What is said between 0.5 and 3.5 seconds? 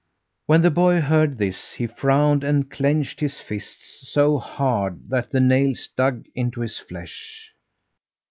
the boy heard this he frowned and clenched his